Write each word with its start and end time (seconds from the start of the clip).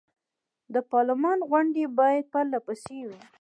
د 0.73 0.75
پارلمان 0.91 1.39
غونډې 1.49 1.85
باید 1.99 2.25
پر 2.33 2.45
له 2.53 2.59
پسې 2.65 2.99
وي. 3.07 3.21